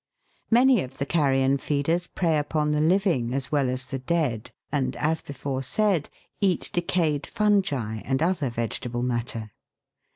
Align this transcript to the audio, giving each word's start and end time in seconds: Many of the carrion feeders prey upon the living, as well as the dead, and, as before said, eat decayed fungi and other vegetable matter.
Many 0.49 0.81
of 0.81 0.97
the 0.97 1.05
carrion 1.05 1.59
feeders 1.59 2.07
prey 2.07 2.39
upon 2.39 2.71
the 2.71 2.81
living, 2.81 3.35
as 3.35 3.51
well 3.51 3.69
as 3.69 3.85
the 3.85 3.99
dead, 3.99 4.49
and, 4.71 4.95
as 4.95 5.21
before 5.21 5.61
said, 5.61 6.09
eat 6.39 6.71
decayed 6.73 7.27
fungi 7.27 8.01
and 8.03 8.23
other 8.23 8.49
vegetable 8.49 9.03
matter. 9.03 9.51